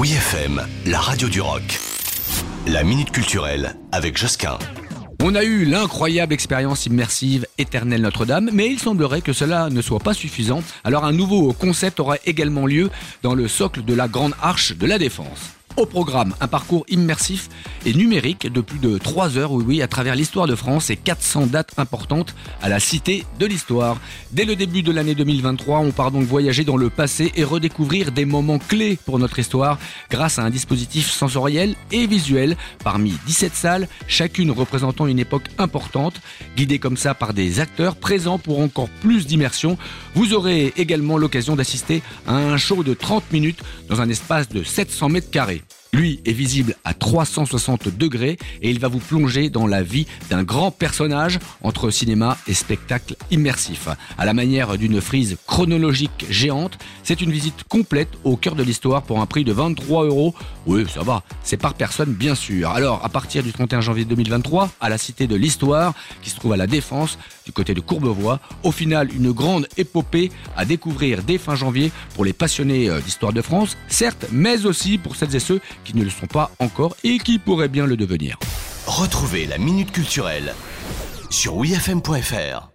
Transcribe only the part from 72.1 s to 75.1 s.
pour les passionnés euh, d'histoire de France, certes, mais aussi